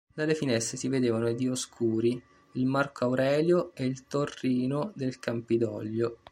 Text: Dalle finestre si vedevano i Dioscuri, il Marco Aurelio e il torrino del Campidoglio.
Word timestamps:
Dalle 0.15 0.33
finestre 0.33 0.77
si 0.77 0.87
vedevano 0.87 1.29
i 1.29 1.35
Dioscuri, 1.35 2.19
il 2.53 2.65
Marco 2.65 3.05
Aurelio 3.05 3.69
e 3.75 3.85
il 3.85 4.07
torrino 4.07 4.91
del 4.95 5.19
Campidoglio. 5.19 6.17